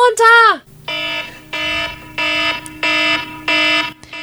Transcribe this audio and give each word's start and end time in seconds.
runter! 0.00 0.62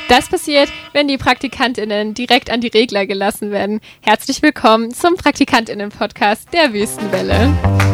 Das 0.10 0.30
passiert, 0.30 0.72
wenn 0.94 1.08
die 1.08 1.18
PraktikantInnen 1.18 2.14
direkt 2.14 2.50
an 2.50 2.62
die 2.62 2.68
Regler 2.68 3.06
gelassen 3.06 3.52
werden. 3.52 3.82
Herzlich 4.02 4.42
willkommen 4.42 4.94
zum 4.94 5.16
PraktikantInnen-Podcast 5.16 6.54
der 6.54 6.72
Wüstenwelle. 6.72 7.87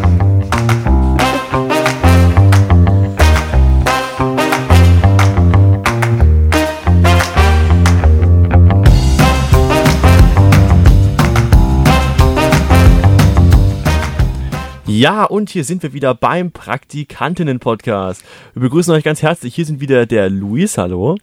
Ja, 14.96 15.23
und 15.23 15.50
hier 15.50 15.64
sind 15.64 15.82
wir 15.82 15.94
wieder 15.94 16.14
beim 16.14 16.52
Praktikantinnen-Podcast. 16.52 18.24
Wir 18.54 18.61
begrüßen 18.61 18.93
euch 18.93 19.04
ganz 19.04 19.24
herzlich. 19.24 19.56
Hier 19.56 19.66
sind 19.66 19.79
wieder 19.79 20.06
der 20.06 20.29
Luis, 20.29 20.78
hallo. 20.78 21.18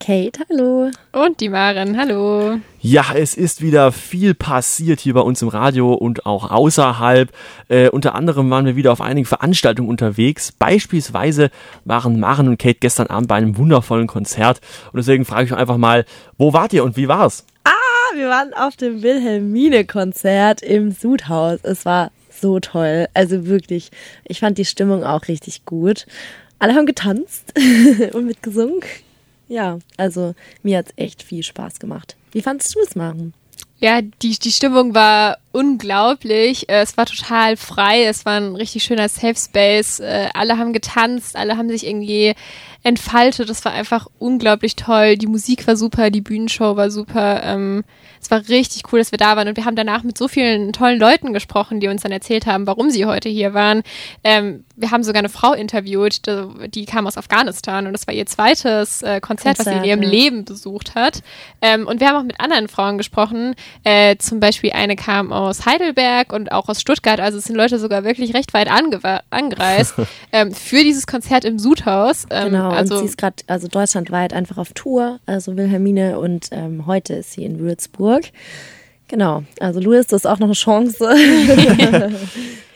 Kate, 0.00 0.40
hallo. 0.48 0.90
Und 1.12 1.38
die 1.40 1.50
Maren, 1.50 1.98
hallo. 1.98 2.60
Ja, 2.80 3.04
es 3.14 3.34
ist 3.34 3.60
wieder 3.60 3.92
viel 3.92 4.32
passiert 4.32 5.00
hier 5.00 5.12
bei 5.12 5.20
uns 5.20 5.42
im 5.42 5.48
Radio 5.48 5.92
und 5.92 6.24
auch 6.24 6.50
außerhalb. 6.50 7.30
Äh, 7.68 7.90
unter 7.90 8.14
anderem 8.14 8.48
waren 8.48 8.64
wir 8.64 8.76
wieder 8.76 8.90
auf 8.90 9.02
einigen 9.02 9.26
Veranstaltungen 9.26 9.90
unterwegs. 9.90 10.50
Beispielsweise 10.52 11.50
waren 11.84 12.18
Maren 12.20 12.48
und 12.48 12.58
Kate 12.58 12.78
gestern 12.80 13.08
Abend 13.08 13.28
bei 13.28 13.34
einem 13.34 13.58
wundervollen 13.58 14.06
Konzert. 14.06 14.62
Und 14.94 14.96
deswegen 14.96 15.26
frage 15.26 15.44
ich 15.44 15.52
euch 15.52 15.58
einfach 15.58 15.76
mal, 15.76 16.06
wo 16.38 16.54
wart 16.54 16.72
ihr 16.72 16.84
und 16.84 16.96
wie 16.96 17.08
war's? 17.08 17.44
Ah, 17.64 18.16
wir 18.16 18.30
waren 18.30 18.54
auf 18.54 18.76
dem 18.76 19.02
Wilhelmine-Konzert 19.02 20.62
im 20.62 20.90
Sudhaus. 20.90 21.58
Es 21.64 21.84
war 21.84 22.12
so 22.30 22.60
toll. 22.60 23.08
Also 23.14 23.46
wirklich, 23.46 23.90
ich 24.24 24.40
fand 24.40 24.58
die 24.58 24.64
Stimmung 24.64 25.04
auch 25.04 25.28
richtig 25.28 25.64
gut. 25.64 26.06
Alle 26.58 26.74
haben 26.74 26.86
getanzt 26.86 27.52
und 28.12 28.26
mitgesungen. 28.26 28.80
Ja, 29.48 29.78
also 29.96 30.34
mir 30.62 30.78
hat's 30.78 30.92
echt 30.96 31.22
viel 31.22 31.42
Spaß 31.42 31.80
gemacht. 31.80 32.16
Wie 32.32 32.42
fandest 32.42 32.74
du 32.74 32.80
es, 32.80 32.94
Maren? 32.94 33.34
Ja, 33.78 34.00
die, 34.02 34.38
die 34.38 34.52
Stimmung 34.52 34.94
war 34.94 35.38
unglaublich. 35.52 36.68
Äh, 36.68 36.82
es 36.82 36.96
war 36.96 37.06
total 37.06 37.56
frei. 37.56 38.04
Es 38.04 38.24
war 38.24 38.34
ein 38.34 38.56
richtig 38.56 38.84
schöner 38.84 39.08
Safe 39.08 39.36
Space. 39.36 40.00
Äh, 40.00 40.28
alle 40.34 40.58
haben 40.58 40.72
getanzt, 40.72 41.36
alle 41.36 41.56
haben 41.56 41.68
sich 41.68 41.86
irgendwie 41.86 42.34
entfaltet. 42.82 43.50
Es 43.50 43.64
war 43.64 43.72
einfach 43.72 44.06
unglaublich 44.18 44.76
toll. 44.76 45.16
Die 45.16 45.26
Musik 45.26 45.66
war 45.66 45.76
super, 45.76 46.10
die 46.10 46.22
Bühnenshow 46.22 46.76
war 46.76 46.90
super. 46.90 47.42
Ähm, 47.44 47.84
es 48.22 48.30
war 48.30 48.48
richtig 48.48 48.82
cool, 48.92 48.98
dass 48.98 49.12
wir 49.12 49.18
da 49.18 49.36
waren 49.36 49.48
und 49.48 49.56
wir 49.56 49.64
haben 49.64 49.76
danach 49.76 50.02
mit 50.02 50.16
so 50.16 50.28
vielen 50.28 50.72
tollen 50.72 50.98
Leuten 50.98 51.32
gesprochen, 51.32 51.80
die 51.80 51.88
uns 51.88 52.02
dann 52.02 52.12
erzählt 52.12 52.46
haben, 52.46 52.66
warum 52.66 52.90
sie 52.90 53.06
heute 53.06 53.28
hier 53.28 53.54
waren. 53.54 53.82
Ähm, 54.24 54.64
wir 54.76 54.90
haben 54.90 55.02
sogar 55.02 55.20
eine 55.20 55.28
Frau 55.28 55.52
interviewt, 55.52 56.26
die, 56.26 56.68
die, 56.68 56.84
kam 56.84 57.06
aus 57.06 57.16
Afghanistan 57.16 57.86
und 57.86 57.92
das 57.92 58.06
war 58.06 58.14
ihr 58.14 58.26
zweites 58.26 59.02
äh, 59.02 59.20
Konzert, 59.20 59.56
Konzert, 59.56 59.58
was 59.58 59.66
sie 59.66 59.78
in 59.78 59.84
ihrem 59.84 60.02
ja. 60.02 60.08
Leben 60.08 60.44
besucht 60.44 60.94
hat. 60.94 61.22
Ähm, 61.62 61.86
und 61.86 62.00
wir 62.00 62.08
haben 62.08 62.16
auch 62.16 62.24
mit 62.24 62.40
anderen 62.40 62.68
Frauen 62.68 62.98
gesprochen. 62.98 63.54
Äh, 63.84 64.16
zum 64.16 64.40
Beispiel 64.40 64.72
eine 64.72 64.96
kam 64.96 65.32
aus 65.32 65.39
Heidelberg 65.48 66.32
und 66.32 66.52
auch 66.52 66.68
aus 66.68 66.80
Stuttgart. 66.80 67.20
Also 67.20 67.38
es 67.38 67.44
sind 67.44 67.56
Leute 67.56 67.78
sogar 67.78 68.04
wirklich 68.04 68.34
recht 68.34 68.52
weit 68.54 68.68
angereist 68.70 69.94
ähm, 70.32 70.52
für 70.52 70.82
dieses 70.82 71.06
Konzert 71.06 71.44
im 71.44 71.58
Sudhaus. 71.58 72.26
Ähm, 72.30 72.52
genau, 72.52 72.70
also, 72.70 72.94
und 72.94 73.00
sie 73.00 73.06
ist 73.06 73.18
gerade 73.18 73.36
also 73.46 73.68
deutschlandweit 73.68 74.32
einfach 74.32 74.58
auf 74.58 74.72
Tour, 74.72 75.20
also 75.26 75.56
Wilhelmine 75.56 76.18
und 76.18 76.48
ähm, 76.52 76.86
heute 76.86 77.14
ist 77.14 77.32
sie 77.32 77.44
in 77.44 77.58
Würzburg. 77.58 78.24
Genau, 79.08 79.42
also 79.58 79.80
Louis, 79.80 80.06
das 80.06 80.22
ist 80.22 80.26
auch 80.26 80.38
noch 80.38 80.46
eine 80.46 80.54
Chance. 80.54 81.04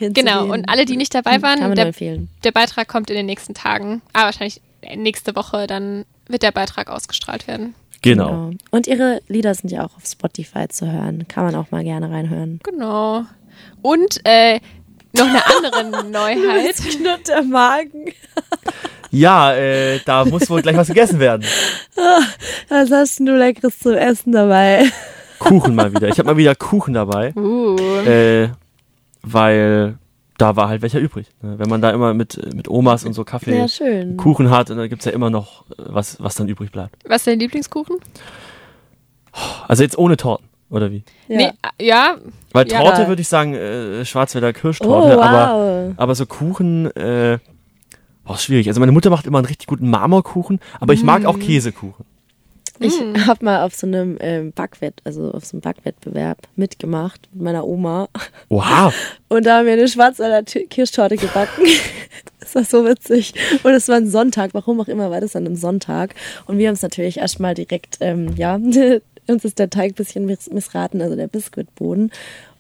genau, 0.00 0.46
und 0.46 0.68
alle, 0.68 0.84
die 0.84 0.96
nicht 0.96 1.14
dabei 1.14 1.40
waren, 1.42 1.60
der, 1.76 1.92
der, 2.42 2.50
Beitrag 2.50 2.88
kommt 2.88 3.08
in 3.08 3.14
den 3.14 3.26
nächsten 3.26 3.54
Tagen. 3.54 4.02
Ah, 4.12 4.24
wahrscheinlich 4.24 4.60
nächste 4.96 5.36
Woche, 5.36 5.68
dann 5.68 6.04
wird 6.26 6.42
der 6.42 6.50
Beitrag 6.50 6.90
ausgestrahlt 6.90 7.46
werden. 7.46 7.76
Genau. 8.04 8.28
genau. 8.28 8.50
Und 8.70 8.86
ihre 8.86 9.20
Lieder 9.28 9.54
sind 9.54 9.70
ja 9.70 9.80
auch 9.80 9.96
auf 9.96 10.04
Spotify 10.04 10.68
zu 10.68 10.90
hören. 10.90 11.26
Kann 11.26 11.44
man 11.44 11.54
auch 11.54 11.70
mal 11.70 11.82
gerne 11.82 12.10
reinhören. 12.10 12.60
Genau. 12.62 13.24
Und 13.80 14.20
äh, 14.24 14.60
noch 15.16 15.26
eine 15.26 15.74
andere 15.74 16.04
Neuheit. 16.10 16.76
knurrt 16.76 17.28
der 17.28 17.42
Magen. 17.42 18.12
ja, 19.10 19.54
äh, 19.54 20.00
da 20.04 20.24
muss 20.26 20.50
wohl 20.50 20.60
gleich 20.60 20.76
was 20.76 20.88
gegessen 20.88 21.18
werden. 21.18 21.44
Was 22.68 22.90
hast 22.90 23.20
du 23.20 23.36
Leckeres 23.36 23.78
zum 23.78 23.94
Essen 23.94 24.32
dabei? 24.32 24.90
Kuchen 25.38 25.74
mal 25.74 25.94
wieder. 25.94 26.08
Ich 26.08 26.18
habe 26.18 26.30
mal 26.30 26.36
wieder 26.36 26.54
Kuchen 26.54 26.94
dabei. 26.94 27.32
Uh. 27.34 27.76
Äh, 28.06 28.48
weil 29.22 29.98
da 30.38 30.56
war 30.56 30.68
halt 30.68 30.82
welcher 30.82 30.98
übrig. 30.98 31.28
Ne? 31.42 31.58
Wenn 31.58 31.68
man 31.68 31.80
da 31.80 31.90
immer 31.90 32.14
mit, 32.14 32.54
mit 32.54 32.68
Omas 32.68 33.04
und 33.04 33.12
so 33.12 33.24
Kaffee 33.24 33.56
ja, 33.56 34.16
Kuchen 34.16 34.50
hat, 34.50 34.70
dann 34.70 34.88
gibt 34.88 35.02
es 35.02 35.06
ja 35.06 35.12
immer 35.12 35.30
noch 35.30 35.64
äh, 35.70 35.74
was, 35.86 36.20
was 36.20 36.34
dann 36.34 36.48
übrig 36.48 36.72
bleibt. 36.72 36.96
Was 37.06 37.22
ist 37.22 37.26
dein 37.26 37.38
Lieblingskuchen? 37.38 37.96
Also 39.66 39.82
jetzt 39.82 39.98
ohne 39.98 40.16
Torten, 40.16 40.48
oder 40.70 40.90
wie? 40.90 41.04
Ja. 41.28 41.36
Nee, 41.36 41.50
ja. 41.80 42.16
Weil 42.52 42.66
Torte 42.66 43.02
ja. 43.02 43.08
würde 43.08 43.22
ich 43.22 43.28
sagen, 43.28 43.54
äh, 43.54 44.04
Schwarzwälder 44.04 44.52
Kirschtorte, 44.52 45.16
oh, 45.16 45.20
wow. 45.20 45.24
aber, 45.24 45.92
aber 45.96 46.14
so 46.14 46.26
Kuchen, 46.26 46.86
äh, 46.96 47.38
oh, 48.26 48.36
schwierig. 48.36 48.68
Also 48.68 48.80
meine 48.80 48.92
Mutter 48.92 49.10
macht 49.10 49.26
immer 49.26 49.38
einen 49.38 49.46
richtig 49.46 49.66
guten 49.66 49.90
Marmorkuchen, 49.90 50.60
aber 50.80 50.92
ich 50.92 51.02
mag 51.02 51.24
auch 51.26 51.36
mm. 51.36 51.40
Käsekuchen. 51.40 52.04
Ich 52.84 53.00
mm. 53.00 53.26
habe 53.26 53.44
mal 53.44 53.62
auf 53.62 53.74
so 53.74 53.86
einem 53.86 54.18
ähm, 54.20 54.52
Backwett, 54.52 55.00
also 55.04 55.30
auf 55.32 55.44
so 55.44 55.56
einem 55.56 55.62
Backwettbewerb 55.62 56.38
mitgemacht 56.54 57.28
mit 57.32 57.42
meiner 57.42 57.66
Oma. 57.66 58.08
Wow. 58.50 58.94
Und 59.28 59.46
da 59.46 59.58
haben 59.58 59.66
wir 59.66 59.72
eine 59.72 59.88
Schwarzwälder 59.88 60.42
Kirschtorte 60.42 61.16
gebacken. 61.16 61.64
das 62.40 62.54
war 62.54 62.64
so 62.64 62.84
witzig. 62.84 63.32
Und 63.62 63.72
es 63.72 63.88
war 63.88 63.96
ein 63.96 64.08
Sonntag, 64.08 64.50
warum 64.52 64.80
auch 64.80 64.88
immer 64.88 65.10
war 65.10 65.20
das 65.20 65.32
dann 65.32 65.46
ein 65.46 65.56
Sonntag. 65.56 66.14
Und 66.46 66.58
wir 66.58 66.68
haben 66.68 66.74
es 66.74 66.82
natürlich 66.82 67.18
erstmal 67.18 67.54
direkt, 67.54 67.98
ähm, 68.00 68.34
ja, 68.36 68.54
uns 69.26 69.44
ist 69.44 69.58
der 69.58 69.70
Teig 69.70 69.92
ein 69.92 69.94
bisschen 69.94 70.26
missraten, 70.26 71.00
also 71.00 71.16
der 71.16 71.28
Biskuitboden. 71.28 72.10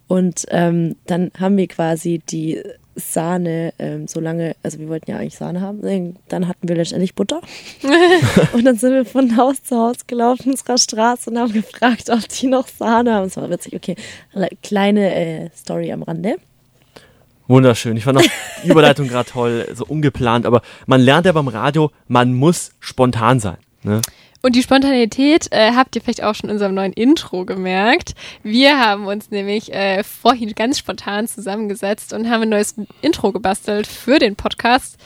Und 0.08 0.46
ähm, 0.48 0.96
dann 1.06 1.32
haben 1.38 1.56
wir 1.56 1.68
quasi 1.68 2.22
die 2.30 2.62
Sahne 2.96 3.72
ähm, 3.78 4.06
so 4.06 4.20
lange, 4.20 4.56
also 4.62 4.78
wir 4.78 4.88
wollten 4.88 5.10
ja 5.10 5.18
eigentlich 5.18 5.36
Sahne 5.36 5.60
haben, 5.60 6.16
dann 6.28 6.48
hatten 6.48 6.68
wir 6.68 6.76
letztendlich 6.76 7.14
Butter. 7.14 7.40
und 8.52 8.64
dann 8.64 8.76
sind 8.76 8.92
wir 8.92 9.04
von 9.04 9.36
Haus 9.36 9.62
zu 9.62 9.76
Haus 9.76 10.06
gelaufen, 10.06 10.50
unserer 10.50 10.78
Straße 10.78 11.30
und 11.30 11.38
haben 11.38 11.52
gefragt, 11.52 12.10
ob 12.10 12.28
die 12.28 12.46
noch 12.46 12.68
Sahne 12.68 13.14
haben. 13.14 13.26
Es 13.26 13.36
war 13.36 13.50
witzig, 13.50 13.74
okay. 13.74 13.96
Kleine 14.62 15.14
äh, 15.14 15.50
Story 15.56 15.92
am 15.92 16.02
Rande. 16.02 16.36
Wunderschön. 17.46 17.96
Ich 17.96 18.04
fand 18.04 18.18
auch 18.18 18.24
die 18.64 18.68
Überleitung 18.68 19.08
gerade 19.08 19.28
toll, 19.28 19.68
so 19.74 19.84
ungeplant, 19.84 20.46
aber 20.46 20.62
man 20.86 21.00
lernt 21.00 21.26
ja 21.26 21.32
beim 21.32 21.48
Radio, 21.48 21.90
man 22.08 22.32
muss 22.32 22.72
spontan 22.80 23.38
sein. 23.38 23.58
Ne? 23.82 24.00
Und 24.44 24.54
die 24.54 24.62
Spontanität 24.62 25.46
äh, 25.52 25.72
habt 25.72 25.96
ihr 25.96 26.02
vielleicht 26.02 26.22
auch 26.22 26.34
schon 26.34 26.50
in 26.50 26.56
unserem 26.56 26.74
neuen 26.74 26.92
Intro 26.92 27.46
gemerkt. 27.46 28.14
Wir 28.42 28.78
haben 28.78 29.06
uns 29.06 29.30
nämlich 29.30 29.72
äh, 29.72 30.04
vorhin 30.04 30.54
ganz 30.54 30.78
spontan 30.78 31.26
zusammengesetzt 31.26 32.12
und 32.12 32.28
haben 32.28 32.42
ein 32.42 32.50
neues 32.50 32.74
Intro 33.00 33.32
gebastelt 33.32 33.86
für 33.86 34.18
den 34.18 34.36
Podcast, 34.36 34.98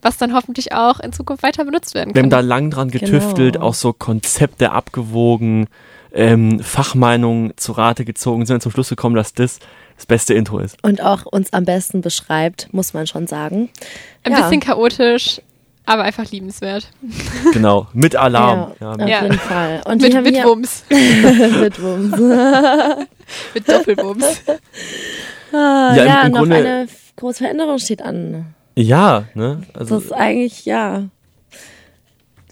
was 0.00 0.16
dann 0.16 0.32
hoffentlich 0.32 0.74
auch 0.74 1.00
in 1.00 1.12
Zukunft 1.12 1.42
weiter 1.42 1.64
benutzt 1.64 1.94
werden 1.94 2.10
kann. 2.10 2.14
Wir 2.14 2.22
haben 2.22 2.30
da 2.30 2.38
lang 2.38 2.70
dran 2.70 2.88
getüftelt, 2.88 3.54
genau. 3.54 3.66
auch 3.66 3.74
so 3.74 3.92
Konzepte 3.92 4.70
abgewogen, 4.70 5.66
ähm, 6.12 6.60
Fachmeinungen 6.60 7.52
zu 7.56 7.72
Rate 7.72 8.04
gezogen, 8.04 8.46
sind 8.46 8.54
dann 8.54 8.60
zum 8.60 8.70
Schluss 8.70 8.90
gekommen, 8.90 9.16
dass 9.16 9.34
das 9.34 9.58
das 9.96 10.06
beste 10.06 10.34
Intro 10.34 10.60
ist. 10.60 10.76
Und 10.84 11.02
auch 11.02 11.26
uns 11.26 11.52
am 11.52 11.64
besten 11.64 12.00
beschreibt, 12.00 12.72
muss 12.72 12.94
man 12.94 13.08
schon 13.08 13.26
sagen. 13.26 13.70
Ein 14.22 14.30
ja. 14.30 14.42
bisschen 14.42 14.60
chaotisch, 14.60 15.40
aber 15.86 16.02
einfach 16.02 16.30
liebenswert. 16.30 16.88
Genau, 17.52 17.88
mit 17.92 18.16
Alarm. 18.16 18.72
Ja, 18.80 19.06
ja 19.06 19.16
auf 19.18 19.22
jeden 19.22 19.38
Fall. 19.38 19.82
Und 19.86 20.02
mit, 20.02 20.14
mit 20.24 20.44
Wumms. 20.44 20.84
mit 20.90 21.82
Wumms. 21.82 22.18
mit 23.54 23.68
Doppelwumms. 23.68 24.42
Ah, 25.52 25.94
ja, 25.96 26.04
ja 26.04 26.20
im, 26.22 26.26
im 26.26 26.32
noch 26.32 26.38
Grunde, 26.40 26.56
eine 26.56 26.88
große 27.16 27.38
Veränderung 27.38 27.78
steht 27.78 28.02
an. 28.02 28.54
Ja, 28.76 29.24
ne? 29.34 29.62
Also, 29.72 29.96
das 29.96 30.04
ist 30.06 30.12
eigentlich, 30.12 30.64
ja 30.64 31.04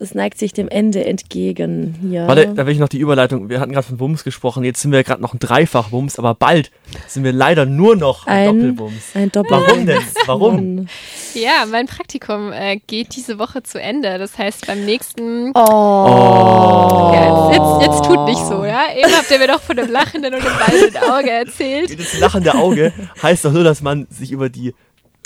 das 0.02 0.16
neigt 0.16 0.36
sich 0.36 0.52
dem 0.52 0.68
Ende 0.68 1.04
entgegen. 1.04 2.10
Ja. 2.10 2.26
Warte, 2.26 2.48
da 2.48 2.66
will 2.66 2.72
ich 2.72 2.80
noch 2.80 2.88
die 2.88 2.98
Überleitung. 2.98 3.48
Wir 3.48 3.60
hatten 3.60 3.70
gerade 3.70 3.86
von 3.86 4.00
Wumms 4.00 4.24
gesprochen, 4.24 4.64
jetzt 4.64 4.80
sind 4.80 4.90
wir 4.90 5.04
gerade 5.04 5.22
noch 5.22 5.32
ein 5.32 5.38
Dreifach-Wumms, 5.38 6.18
aber 6.18 6.34
bald 6.34 6.72
sind 7.06 7.22
wir 7.22 7.32
leider 7.32 7.66
nur 7.66 7.94
noch 7.94 8.26
ein, 8.26 8.48
ein 8.48 8.56
Doppelwumms. 8.58 9.02
Ein 9.14 9.30
Doppelwumms. 9.30 9.68
Warum 9.68 9.86
denn? 9.86 10.02
Warum? 10.26 10.86
Ja, 11.34 11.66
mein 11.70 11.86
Praktikum 11.86 12.52
äh, 12.52 12.78
geht 12.84 13.14
diese 13.14 13.38
Woche 13.38 13.62
zu 13.62 13.80
Ende. 13.80 14.18
Das 14.18 14.36
heißt, 14.36 14.66
beim 14.66 14.84
nächsten. 14.84 15.52
Oh. 15.54 15.60
oh. 15.60 17.12
Ja, 17.14 17.52
jetzt, 17.52 17.60
jetzt, 17.60 17.86
jetzt, 17.86 18.04
tut 18.04 18.26
nicht 18.26 18.44
so, 18.44 18.64
ja? 18.64 18.86
Eben 18.96 19.12
habt 19.12 19.30
ihr 19.30 19.38
mir 19.38 19.46
doch 19.46 19.62
von 19.62 19.76
dem 19.76 19.88
lachenden 19.88 20.34
und 20.34 20.42
dem 20.42 20.50
weinenden 20.50 21.02
Auge 21.10 21.30
erzählt. 21.30 21.96
Das 21.96 22.18
lachende 22.18 22.56
Auge 22.56 22.92
heißt 23.22 23.44
doch 23.44 23.52
nur, 23.52 23.62
dass 23.62 23.82
man 23.82 24.08
sich 24.10 24.32
über 24.32 24.48
die 24.48 24.74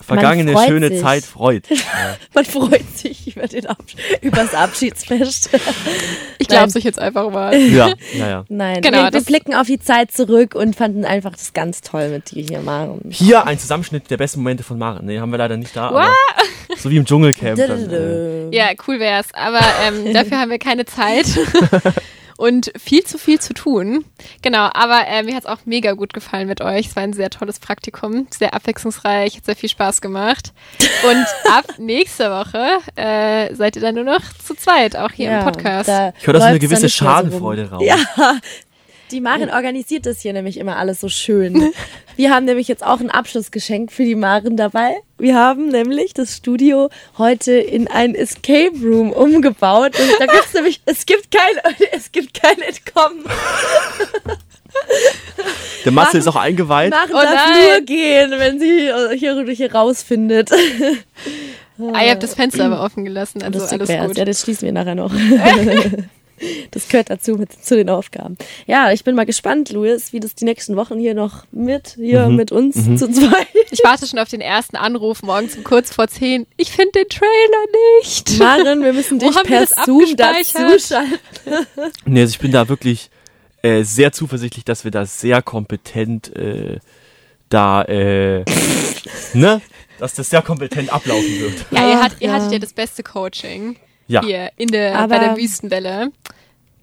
vergangene 0.05 0.57
schöne 0.67 0.89
sich. 0.89 1.01
Zeit 1.01 1.25
freut. 1.25 1.65
Ja. 1.77 2.17
Man 2.35 2.45
freut 2.45 2.97
sich 2.97 3.35
über, 3.37 3.47
den 3.47 3.67
Ab 3.67 3.79
über 4.21 4.37
das 4.39 4.55
Abschiedsfest. 4.55 5.51
ich 6.39 6.49
glaube 6.49 6.67
es 6.67 6.77
euch 6.77 6.85
jetzt 6.85 6.99
einfach 6.99 7.31
mal. 7.31 7.55
Ja, 7.77 7.93
ja, 8.15 8.29
ja. 8.29 8.45
Nein, 8.49 8.81
genau, 8.83 9.05
wir, 9.05 9.13
wir 9.13 9.23
blicken 9.23 9.55
auf 9.55 9.67
die 9.67 9.79
Zeit 9.79 10.13
zurück 10.13 10.55
und 10.55 10.77
fanden 10.77 11.05
einfach 11.05 11.33
das 11.33 11.53
ganz 11.53 11.81
toll 11.81 12.09
mit 12.09 12.31
dir 12.31 12.45
hier, 12.45 12.61
Maren. 12.61 13.01
Hier 13.11 13.47
ein 13.47 13.59
Zusammenschnitt 13.59 14.11
der 14.11 14.17
besten 14.17 14.41
Momente 14.41 14.63
von 14.63 14.79
Maren. 14.79 15.07
Nee, 15.07 15.19
haben 15.19 15.31
wir 15.31 15.39
leider 15.39 15.57
nicht 15.57 15.75
da. 15.77 15.89
Aber 15.89 16.13
So 16.77 16.91
wie 16.91 16.97
im 16.97 17.05
Dschungelcamp. 17.05 17.57
Dann, 17.57 17.91
äh, 17.91 18.55
Ja, 18.55 18.71
cool 18.87 18.99
wär's. 19.01 19.33
Aber 19.35 19.61
ähm, 19.87 20.13
dafür 20.13 20.39
haben 20.39 20.51
wir 20.51 20.59
keine 20.59 20.85
Zeit. 20.85 21.27
Und 22.37 22.71
viel 22.77 23.05
zu 23.05 23.19
viel 23.19 23.41
zu 23.41 23.55
tun. 23.55 24.05
Genau, 24.43 24.69
aber 24.73 25.07
äh, 25.07 25.23
mir 25.23 25.35
hat's 25.35 25.47
auch 25.47 25.61
mega 25.65 25.93
gut 25.93 26.13
gefallen 26.13 26.49
mit 26.49 26.61
euch. 26.61 26.89
Es 26.89 26.97
war 26.97 27.03
ein 27.03 27.13
sehr 27.13 27.31
tolles 27.31 27.59
Praktikum, 27.59 28.27
sehr 28.31 28.53
abwechslungsreich, 28.53 29.39
hat 29.39 29.45
sehr 29.47 29.57
viel 29.57 29.69
Spaß 29.69 30.01
gemacht. 30.01 30.53
Und 31.09 31.27
ab 31.51 31.65
nächster 31.79 32.31
Woche 32.31 32.79
äh, 32.97 33.55
seid 33.55 33.77
ihr 33.77 33.83
dann 33.83 33.95
nur 33.95 34.05
noch 34.05 34.21
zu 34.45 34.55
zweit, 34.55 34.97
auch 34.97 35.13
hier 35.13 35.39
im 35.39 35.45
Podcast. 35.45 35.89
ich 36.19 36.27
höre 36.27 36.35
da 36.35 36.41
so 36.41 36.47
eine 36.47 36.59
gewisse. 36.59 36.89
Schadenfreude 36.89 37.71
raus. 37.71 37.83
Ja, 37.85 37.97
die 39.11 39.21
Maren 39.21 39.51
organisiert 39.51 40.07
das 40.07 40.21
hier 40.21 40.33
nämlich 40.33 40.59
immer 40.59 40.77
alles 40.77 41.01
so 41.01 41.09
schön. 41.09 41.73
Wir 42.17 42.31
haben 42.35 42.47
nämlich 42.47 42.67
jetzt 42.67 42.85
auch 42.85 43.01
ein 43.01 43.11
Abschlussgeschenk 43.11 43.93
für 43.93 44.05
die 44.05 44.15
Maren 44.15 44.57
dabei. 44.57 44.97
Wir 45.19 45.35
haben 45.37 45.69
nämlich 45.69 46.15
das 46.15 46.37
Studio 46.37 46.89
heute 47.19 47.53
in 47.53 47.89
ein 47.89 48.15
Escape 48.15 48.73
Room 48.83 49.13
umgebaut. 49.13 49.99
Und 49.99 50.11
da 50.19 50.27
gibt's 50.27 50.55
nämlich, 50.55 50.81
es 50.87 51.05
gibt 51.07 51.31
kein, 51.31 51.75
es 51.93 52.11
gibt 52.13 52.41
kein 52.41 52.61
Entkommen. 52.61 53.25
Der 55.85 55.93
Matze 55.93 56.19
ist 56.19 56.27
auch 56.29 56.37
eingeweiht. 56.37 56.91
Maren 56.91 57.11
Oh 57.11 57.23
darf 57.23 57.51
nur 57.79 57.81
gehen, 57.87 58.33
wenn 58.37 58.59
sie 58.59 58.91
hier, 59.17 59.45
hier 59.51 59.75
rausfindet. 59.75 60.51
ah, 60.53 62.03
ihr 62.03 62.11
habt 62.11 62.23
das 62.23 62.35
Fenster 62.35 62.67
aber 62.67 62.83
offen 62.83 63.05
gelassen, 63.05 63.43
also 63.43 63.59
alles 63.61 63.89
gut. 63.89 64.17
Ja, 64.19 64.25
das 64.25 64.41
schließen 64.43 64.67
wir 64.67 64.73
nachher 64.73 64.95
noch. 64.95 65.13
Das 66.71 66.89
gehört 66.89 67.11
dazu 67.11 67.33
mit, 67.37 67.53
zu 67.53 67.77
den 67.77 67.89
Aufgaben. 67.91 68.37
Ja, 68.67 68.93
ich 68.93 69.05
bin 69.05 69.15
mal 69.15 69.27
gespannt, 69.27 69.71
Louis, 69.71 70.13
wie 70.13 70.21
das 70.21 70.35
die 70.35 70.45
nächsten 70.45 70.77
Wochen 70.77 70.99
hier 70.99 71.15
noch 71.15 71.45
mit 71.51 71.95
hier 71.97 72.27
Mhm. 72.29 72.37
mit 72.37 72.53
uns 72.53 72.75
zu 72.99 73.11
zweit. 73.11 73.47
Ich 73.71 73.81
warte 73.85 74.07
schon 74.07 74.19
auf 74.19 74.29
den 74.29 74.41
ersten 74.41 74.77
Anruf 74.77 75.23
morgens 75.23 75.57
um 75.57 75.65
kurz 75.65 75.95
vor 75.95 76.09
zehn. 76.09 76.47
Ich 76.57 76.71
finde 76.73 76.93
den 76.93 77.09
Trailer 77.09 77.65
nicht. 78.01 78.39
Maren, 78.39 78.83
wir 78.85 78.93
müssen 78.93 79.19
dich 79.19 79.35
per 79.45 79.67
Zoom 79.85 80.17
dazuschalten. 80.17 81.19
Nee, 82.05 82.21
also 82.23 82.31
ich 82.33 82.39
bin 82.39 82.53
da 82.53 82.69
wirklich 82.69 83.11
äh, 83.63 83.83
sehr 83.83 84.13
zuversichtlich, 84.13 84.65
dass 84.65 84.85
wir 84.85 84.91
da 84.91 85.07
sehr 85.07 85.43
kompetent 85.43 86.35
äh, 86.37 86.79
da, 87.49 87.83
äh, 87.83 88.45
ne? 89.35 89.61
Dass 89.99 90.15
das 90.15 90.29
sehr 90.31 90.43
kompetent 90.43 90.93
ablaufen 90.93 91.41
wird. 91.41 91.55
Ja, 91.71 91.89
ihr, 91.89 92.03
hat, 92.03 92.13
ihr 92.21 92.29
ja. 92.29 92.35
hattet 92.35 92.53
ja 92.53 92.59
das 92.59 92.73
beste 92.75 93.03
Coaching 93.03 93.77
Ja. 94.09 94.23
hier 94.23 94.51
in 94.57 94.69
der, 94.69 94.99
Aber- 94.99 95.15
bei 95.17 95.19
der 95.25 95.37
Wüstenwelle. 95.37 96.11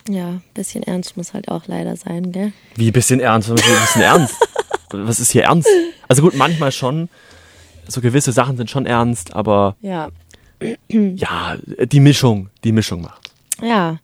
Ja, 0.09 0.41
bisschen 0.53 0.83
ernst 0.83 1.15
muss 1.15 1.33
halt 1.33 1.47
auch 1.47 1.63
leider 1.67 1.95
sein, 1.95 2.31
gell? 2.33 2.51
Wie, 2.75 2.91
bisschen 2.91 3.21
ernst? 3.21 3.49
Was 3.49 3.61
ist 3.61 3.67
ein 3.69 3.81
bisschen 3.81 4.01
ernst? 4.01 4.35
Was 4.91 5.19
ist 5.19 5.31
hier 5.31 5.43
ernst? 5.43 5.67
Also 6.07 6.21
gut, 6.21 6.35
manchmal 6.35 6.71
schon. 6.71 7.09
So 7.87 8.01
gewisse 8.01 8.31
Sachen 8.31 8.57
sind 8.57 8.69
schon 8.69 8.85
ernst, 8.85 9.33
aber 9.33 9.75
Ja. 9.81 10.09
ja, 10.89 11.55
die 11.85 11.99
Mischung, 11.99 12.49
die 12.63 12.71
Mischung 12.71 13.01
macht. 13.01 13.31
Ja. 13.61 13.97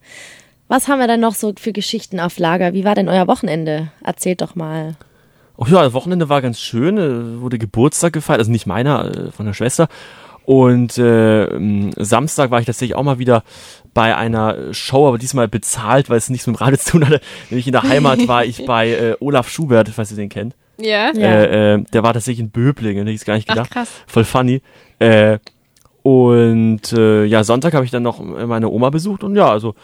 Was 0.68 0.88
haben 0.88 1.00
wir 1.00 1.08
denn 1.08 1.20
noch 1.20 1.36
so 1.36 1.54
für 1.60 1.74
Geschichten 1.74 2.20
auf 2.20 2.38
Lager? 2.40 2.74
Wie 2.74 2.86
war 2.86 2.96
denn 2.96 3.10
euer 3.10 3.28
Wochenende? 3.28 3.92
Erzählt 4.04 4.42
doch 4.42 4.56
mal. 4.56 4.96
Oh 5.58 5.66
ja, 5.68 5.84
das 5.84 5.94
Wochenende 5.94 6.30
war 6.30 6.42
ganz 6.42 6.60
schön, 6.60 6.98
äh, 6.98 7.42
wurde 7.42 7.58
Geburtstag 7.58 8.14
gefeiert, 8.14 8.40
also 8.40 8.52
nicht 8.52 8.66
meiner, 8.66 9.06
äh, 9.28 9.32
von 9.32 9.46
der 9.46 9.54
Schwester. 9.54 9.90
Und 10.50 10.98
äh, 10.98 11.92
Samstag 11.96 12.50
war 12.50 12.60
ich 12.60 12.66
tatsächlich 12.66 12.96
auch 12.96 13.04
mal 13.04 13.20
wieder 13.20 13.44
bei 13.94 14.16
einer 14.16 14.74
Show, 14.74 15.08
aber 15.08 15.20
diesmal 15.20 15.48
bezahlt, 15.48 16.10
weil 16.10 16.18
es 16.18 16.32
nichts 16.32 16.48
mit 16.48 16.56
dem 16.56 16.60
Radio 16.60 16.78
zu 16.80 16.94
tun 16.94 17.06
hatte. 17.06 17.22
Nämlich 17.52 17.68
in 17.68 17.74
der 17.74 17.84
Heimat 17.84 18.28
war 18.28 18.46
ich 18.46 18.66
bei 18.66 18.90
äh, 18.90 19.16
Olaf 19.20 19.48
Schubert, 19.48 19.90
falls 19.90 20.10
ihr 20.10 20.18
den 20.18 20.30
kennt. 20.30 20.56
Ja. 20.80 21.12
Ja. 21.14 21.22
Äh, 21.22 21.76
äh, 21.76 21.84
der 21.94 22.02
war 22.02 22.14
tatsächlich 22.14 22.40
in 22.40 22.50
Böblingen, 22.50 23.02
hätte 23.04 23.12
ich 23.12 23.22
es 23.22 23.26
gar 23.26 23.36
nicht 23.36 23.48
Ach, 23.48 23.58
gedacht. 23.58 23.70
krass. 23.70 23.92
Voll 24.08 24.24
funny. 24.24 24.64
Äh, 24.98 25.38
und 26.02 26.94
äh, 26.94 27.26
ja, 27.26 27.44
Sonntag 27.44 27.76
habe 27.76 27.86
ich 27.86 27.92
dann 27.92 28.02
noch 28.02 28.20
meine 28.20 28.70
Oma 28.70 28.90
besucht 28.90 29.24
und 29.24 29.36
ja, 29.36 29.52
also 29.52 29.76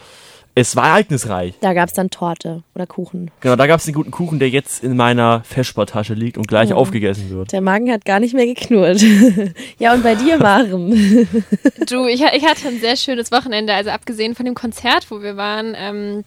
es 0.58 0.74
war 0.74 0.88
ereignisreich. 0.88 1.54
Da 1.60 1.74
gab's 1.74 1.92
dann 1.92 2.08
Torte 2.08 2.62
oder 2.74 2.86
Kuchen. 2.86 3.30
Genau, 3.40 3.56
da 3.56 3.66
gab 3.66 3.78
es 3.78 3.84
den 3.84 3.92
guten 3.94 4.10
Kuchen, 4.10 4.38
der 4.38 4.48
jetzt 4.48 4.82
in 4.82 4.96
meiner 4.96 5.44
Feschbartasche 5.44 6.14
liegt 6.14 6.38
und 6.38 6.48
gleich 6.48 6.72
aufgegessen 6.72 7.28
wird. 7.28 7.52
Der 7.52 7.60
Magen 7.60 7.92
hat 7.92 8.06
gar 8.06 8.20
nicht 8.20 8.32
mehr 8.32 8.46
geknurrt. 8.46 9.04
ja, 9.78 9.92
und 9.92 10.02
bei 10.02 10.14
dir, 10.14 10.38
Maren? 10.38 11.28
Du, 11.88 12.06
ich, 12.06 12.22
ich 12.22 12.44
hatte 12.44 12.68
ein 12.68 12.80
sehr 12.80 12.96
schönes 12.96 13.30
Wochenende. 13.30 13.74
Also 13.74 13.90
abgesehen 13.90 14.34
von 14.34 14.46
dem 14.46 14.54
Konzert, 14.54 15.10
wo 15.10 15.20
wir 15.22 15.36
waren, 15.36 15.74
ähm, 15.76 16.24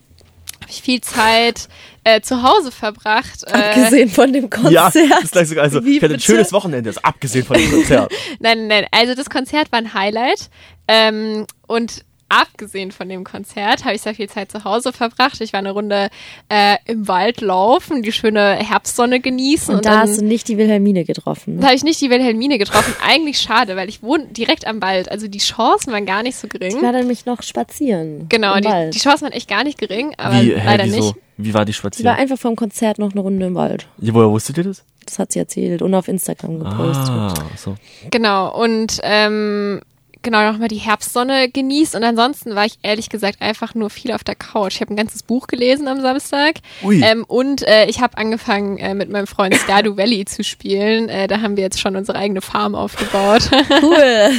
habe 0.61 0.69
ich 0.71 0.81
viel 0.83 1.01
Zeit 1.01 1.67
äh, 2.03 2.21
zu 2.21 2.43
Hause 2.43 2.71
verbracht. 2.71 3.43
Äh, 3.47 3.51
Abgesehen 3.53 4.09
von 4.09 4.31
dem 4.31 4.43
Ja, 4.69 4.83
Konzert. 4.91 5.11
das 5.11 5.23
ist 5.23 5.31
gleich 5.31 5.47
sogar, 5.49 5.63
also 5.63 5.83
Wie 5.83 5.97
ich 5.97 6.03
hatte 6.03 6.13
ein 6.13 6.17
bitte? 6.17 6.23
schönes 6.23 6.53
Wochenende, 6.53 6.89
das 6.91 7.03
abgesehen 7.03 7.45
von 7.45 7.57
dem 7.57 7.71
Konzert. 7.71 8.11
Nein, 8.39 8.67
nein, 8.67 8.85
also 8.91 9.15
das 9.15 9.29
Konzert 9.29 9.71
war 9.71 9.79
ein 9.79 9.93
Highlight. 9.93 10.49
Ähm, 10.87 11.45
und 11.67 12.05
abgesehen 12.29 12.91
von 12.91 13.09
dem 13.09 13.23
Konzert 13.23 13.83
habe 13.85 13.95
ich 13.95 14.01
sehr 14.01 14.15
viel 14.15 14.29
Zeit 14.29 14.51
zu 14.51 14.63
Hause 14.63 14.93
verbracht. 14.93 15.41
Ich 15.41 15.51
war 15.53 15.59
eine 15.59 15.71
Runde 15.71 16.09
äh, 16.49 16.77
im 16.85 17.07
Wald 17.07 17.41
laufen, 17.41 18.01
die 18.03 18.11
schöne 18.11 18.55
Herbstsonne 18.55 19.19
genießen. 19.19 19.69
Und, 19.73 19.77
Und, 19.79 19.85
da 19.85 19.89
dann, 19.91 19.99
hast 20.09 20.21
du 20.21 20.25
nicht 20.25 20.47
die 20.47 20.57
Wilhelmine 20.57 21.05
getroffen. 21.05 21.59
da 21.59 21.67
habe 21.67 21.75
ich 21.75 21.83
nicht 21.83 21.99
die 22.01 22.09
Wilhelmine 22.09 22.57
getroffen. 22.57 22.93
Eigentlich 23.05 23.39
schade, 23.39 23.75
weil 23.75 23.89
ich 23.89 24.01
wohne 24.03 24.27
direkt 24.27 24.65
am 24.67 24.81
Wald. 24.81 25.11
Also 25.11 25.27
die 25.27 25.39
Chancen 25.39 25.91
waren 25.91 26.05
gar 26.05 26.23
nicht 26.23 26.37
so 26.37 26.47
Ich 26.47 26.53
gering. 26.53 26.75
war 26.81 26.91
dann 26.91 27.01
nämlich 27.01 27.25
noch 27.25 27.41
spazieren. 27.41 28.27
Genau, 28.29 28.55
im 28.55 28.61
die, 28.61 28.67
Wald. 28.67 28.93
die 28.95 28.99
Chancen 28.99 29.23
waren 29.23 29.33
echt 29.33 29.49
gar 29.49 29.63
nicht 29.63 29.77
gering, 29.77 30.13
aber 30.17 30.35
Wie, 30.41 30.53
hä, 30.55 30.61
leider 30.65 30.85
wieso? 30.85 30.97
nicht. 30.97 31.15
Wie 31.41 31.53
war 31.53 31.63
die 31.65 31.71
Sie 31.71 31.77
war 31.77 31.91
Spazierung? 31.91 32.15
einfach 32.17 32.37
vom 32.37 32.55
Konzert 32.57 32.99
noch 32.99 33.11
eine 33.13 33.21
Runde 33.21 33.45
im 33.45 33.55
Wald. 33.55 33.87
Ja, 33.99 34.13
woher 34.13 34.29
wusstet 34.29 34.57
ihr 34.57 34.65
das? 34.65 34.83
Das 35.05 35.17
hat 35.19 35.31
sie 35.31 35.39
erzählt 35.39 35.81
und 35.81 35.95
auf 35.95 36.07
Instagram 36.09 36.59
gepostet. 36.59 37.09
Ah, 37.09 37.33
so. 37.55 37.75
Genau, 38.11 38.53
und 38.61 38.99
ähm, 39.03 39.79
genau 40.21 40.51
nochmal 40.51 40.68
die 40.68 40.77
Herbstsonne 40.77 41.50
genießt. 41.50 41.95
Und 41.95 42.04
ansonsten 42.04 42.56
war 42.56 42.66
ich 42.66 42.74
ehrlich 42.81 43.10
gesagt 43.10 43.42
einfach 43.42 43.75
nur 43.75 43.89
viel 43.89 44.12
auf 44.12 44.24
der 44.24 44.36
Couch. 44.36 44.75
Ich 44.75 44.81
habe 44.81 44.94
ein 44.94 44.98
ganzes 44.98 45.24
Buch 45.24 45.48
gelesen 45.48 45.88
am 45.88 46.01
Samstag. 46.01 46.56
Ui. 46.83 47.01
Ähm, 47.04 47.24
und 47.27 47.68
äh, 47.68 47.86
ich 47.86 48.01
habe 48.01 48.18
angefangen, 48.18 48.77
äh, 48.77 48.94
mit 48.94 49.10
meinem 49.10 49.27
Freund 49.27 49.56
Stardew 49.56 49.98
Valley 49.98 50.25
zu 50.25 50.44
spielen. 50.44 51.10
Äh, 51.10 51.27
da 51.27 51.42
haben 51.42 51.56
wir 51.57 51.63
jetzt 51.63 51.80
schon 51.80 51.95
unsere 51.95 52.18
eigene 52.18 52.42
Farm 52.42 52.75
aufgebaut. 52.75 53.50
Cool. 53.81 54.31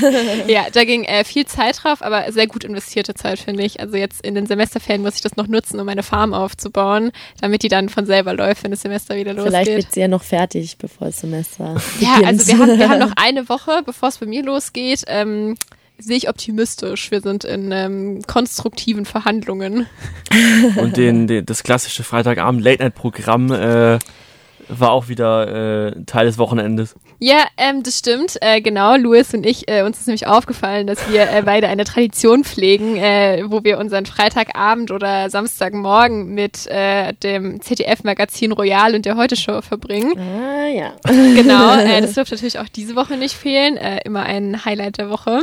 ja, 0.49 0.67
da 0.73 0.85
ging 0.85 1.05
äh, 1.05 1.25
viel 1.25 1.47
Zeit 1.47 1.83
drauf, 1.83 2.03
aber 2.03 2.31
sehr 2.33 2.47
gut 2.47 2.65
investierte 2.65 3.15
Zeit, 3.15 3.39
finde 3.39 3.63
ich. 3.63 3.81
Also 3.81 3.97
jetzt 3.97 4.25
in 4.25 4.35
den 4.35 4.47
Semesterferien 4.47 5.03
muss 5.03 5.15
ich 5.17 5.23
das 5.23 5.37
noch 5.37 5.47
nutzen, 5.47 5.81
um 5.81 5.87
meine 5.87 6.03
Farm 6.03 6.35
aufzubauen, 6.35 7.11
damit 7.41 7.63
die 7.63 7.69
dann 7.69 7.89
von 7.89 8.07
selber 8.07 8.35
läuft, 8.35 8.65
wenn 8.65 8.71
das 8.71 8.83
Semester 8.83 9.17
wieder 9.17 9.33
losgeht. 9.33 9.53
Vielleicht 9.53 9.77
wird 9.77 9.93
sie 9.93 10.01
ja 10.01 10.09
noch 10.09 10.23
fertig, 10.23 10.77
bevor 10.79 11.07
das 11.09 11.21
Semester 11.21 11.77
Ja, 12.01 12.17
beginnt. 12.19 12.27
also 12.29 12.47
wir 12.47 12.59
haben, 12.59 12.79
wir 12.79 12.89
haben 12.89 12.99
noch 12.99 13.13
eine 13.17 13.49
Woche, 13.49 13.83
bevor 13.85 14.09
es 14.11 14.19
bei 14.19 14.27
mir 14.27 14.43
losgeht. 14.43 15.05
Ähm, 15.07 15.57
sehe 16.01 16.17
ich 16.17 16.29
optimistisch. 16.29 17.11
Wir 17.11 17.21
sind 17.21 17.45
in 17.45 17.73
ähm, 17.73 18.23
konstruktiven 18.27 19.05
Verhandlungen. 19.05 19.87
Und 20.77 20.97
den, 20.97 21.27
den, 21.27 21.47
das 21.47 21.63
klassische 21.63 22.03
Freitagabend 22.03 22.63
Late-Night-Programm 22.63 23.53
äh, 23.53 23.99
war 24.71 24.93
auch 24.93 25.09
wieder 25.09 25.89
äh, 25.89 26.05
Teil 26.07 26.27
des 26.27 26.39
Wochenendes. 26.39 26.95
Ja, 27.19 27.45
ähm, 27.57 27.83
das 27.83 27.99
stimmt. 27.99 28.37
Äh, 28.41 28.61
genau, 28.61 28.97
Louis 28.97 29.35
und 29.35 29.45
ich, 29.45 29.69
äh, 29.69 29.83
uns 29.83 30.01
ist 30.01 30.07
nämlich 30.07 30.27
aufgefallen, 30.27 30.87
dass 30.87 31.11
wir 31.11 31.31
äh, 31.31 31.43
beide 31.45 31.69
eine 31.69 31.85
Tradition 31.85 32.45
pflegen, 32.45 32.97
äh, 32.97 33.45
wo 33.47 33.65
wir 33.65 33.79
unseren 33.79 34.07
Freitagabend 34.07 34.91
oder 34.91 35.29
Samstagmorgen 35.29 36.35
mit 36.35 36.67
äh, 36.69 37.13
dem 37.15 37.61
ZDF-Magazin 37.61 38.53
Royal 38.53 38.95
und 38.95 39.05
der 39.05 39.17
Heute-Show 39.17 39.61
verbringen. 39.61 40.19
Ah, 40.19 40.69
ja. 40.69 40.93
Genau, 41.05 41.75
äh, 41.75 42.01
das 42.01 42.15
dürfte 42.15 42.35
natürlich 42.37 42.59
auch 42.59 42.69
diese 42.69 42.97
Woche 42.97 43.17
nicht 43.17 43.35
fehlen. 43.35 43.77
Äh, 43.77 44.01
immer 44.05 44.23
ein 44.23 44.65
Highlight 44.65 44.99
der 44.99 45.11
Woche. 45.11 45.43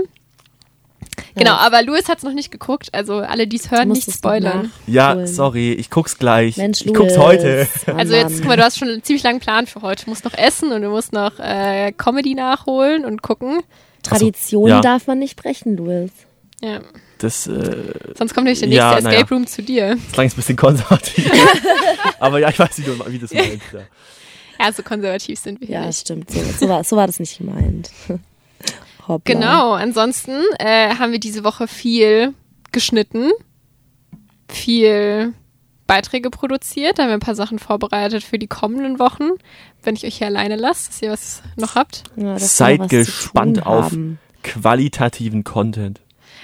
Genau, 1.35 1.51
Ja. 1.51 1.57
aber 1.57 1.83
Louis 1.83 2.07
hat 2.07 2.17
es 2.19 2.23
noch 2.23 2.33
nicht 2.33 2.51
geguckt, 2.51 2.89
also 2.93 3.17
alle, 3.17 3.45
die 3.47 3.57
es 3.57 3.69
hören, 3.69 3.89
nicht 3.89 4.11
spoilern. 4.11 4.71
Ja, 4.87 5.27
sorry, 5.27 5.73
ich 5.73 5.89
guck's 5.91 6.17
gleich. 6.17 6.57
Mensch, 6.57 6.81
ich 6.81 6.93
guck's 6.93 7.15
Louis. 7.15 7.25
heute. 7.25 7.67
Mann, 7.85 7.97
Also 7.99 8.15
jetzt, 8.15 8.37
guck 8.39 8.47
mal, 8.47 8.57
du 8.57 8.63
hast 8.63 8.79
schon 8.79 8.89
einen 8.89 9.03
ziemlich 9.03 9.23
langen 9.23 9.39
Plan 9.39 9.67
für 9.67 9.81
heute. 9.83 10.05
Du 10.05 10.09
musst 10.11 10.25
noch 10.25 10.33
essen 10.33 10.71
und 10.71 10.81
du 10.81 10.89
musst 10.89 11.13
noch 11.13 11.39
äh, 11.39 11.91
Comedy 11.91 12.33
nachholen 12.33 13.05
und 13.05 13.21
gucken. 13.21 13.61
Tradition 14.03 14.69
ja. 14.69 14.81
darf 14.81 15.05
man 15.07 15.19
nicht 15.19 15.35
brechen, 15.35 15.77
Louis. 15.77 16.11
Ja. 16.61 16.79
Das, 17.19 17.45
äh, 17.47 17.93
Sonst 18.17 18.33
kommt 18.33 18.45
nämlich 18.45 18.59
der 18.59 18.69
nächste 18.69 18.77
Ja, 18.83 18.97
Escape 18.97 19.13
naja. 19.15 19.25
Room 19.29 19.47
zu 19.47 19.61
dir. 19.63 19.95
das 19.95 20.11
klang 20.13 20.25
jetzt 20.25 20.33
ein 20.33 20.37
bisschen 20.37 20.55
konservativ. 20.55 21.31
Aber 22.19 22.39
ja, 22.39 22.49
ich 22.49 22.57
weiß, 22.59 22.75
du 22.77 23.11
wie 23.11 23.19
das 23.19 23.33
meinst. 23.33 23.61
Ja. 23.73 23.79
Ja, 24.59 24.71
so 24.73 24.81
konservativ 24.81 25.39
sind 25.39 25.59
wir 25.61 25.67
hier 25.67 25.79
Ja, 25.81 25.85
nicht. 25.85 25.99
stimmt. 25.99 26.31
So, 26.31 26.39
so, 26.59 26.69
war, 26.69 26.83
so 26.83 26.95
war 26.95 27.05
das 27.05 27.19
nicht 27.19 27.37
gemeint. 27.37 27.91
Hoppla. 29.07 29.33
Genau, 29.33 29.73
ansonsten 29.73 30.41
äh, 30.59 30.95
haben 30.95 31.11
wir 31.11 31.19
diese 31.19 31.43
Woche 31.43 31.67
viel 31.67 32.33
geschnitten, 32.71 33.31
viel 34.49 35.33
Beiträge 35.87 36.29
produziert, 36.29 36.99
da 36.99 37.03
haben 37.03 37.09
wir 37.09 37.13
ein 37.13 37.21
paar 37.21 37.35
Sachen 37.35 37.59
vorbereitet 37.59 38.23
für 38.23 38.37
die 38.37 38.47
kommenden 38.47 38.99
Wochen, 38.99 39.29
wenn 39.83 39.95
ich 39.95 40.05
euch 40.05 40.17
hier 40.17 40.27
alleine 40.27 40.57
lasse, 40.57 40.89
dass 40.89 41.01
ihr 41.01 41.11
was 41.11 41.41
noch 41.55 41.75
habt. 41.75 42.03
Ja, 42.17 42.37
Seid 42.37 42.89
gespannt 42.89 43.65
auf 43.65 43.95
qualitativen 44.43 45.43
Content. 45.43 46.01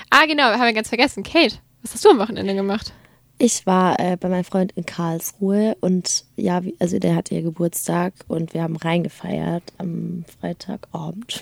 Ah, 0.10 0.26
genau, 0.26 0.44
haben 0.44 0.64
wir 0.64 0.74
ganz 0.74 0.90
vergessen. 0.90 1.24
Kate, 1.24 1.56
was 1.82 1.94
hast 1.94 2.06
du 2.06 2.10
am 2.10 2.20
Wochenende 2.20 2.56
gemacht? 2.56 2.94
Ich 3.40 3.66
war 3.66 4.00
äh, 4.00 4.16
bei 4.16 4.30
meinem 4.30 4.44
Freund 4.44 4.72
in 4.74 4.86
Karlsruhe 4.86 5.76
und 5.82 6.24
ja, 6.36 6.64
wie, 6.64 6.76
also 6.80 7.00
der 7.00 7.16
hatte 7.16 7.36
ja 7.36 7.42
Geburtstag 7.42 8.14
und 8.28 8.54
wir 8.54 8.62
haben 8.62 8.78
reingefeiert 8.78 9.64
am 9.78 10.24
Freitagabend. 10.40 11.42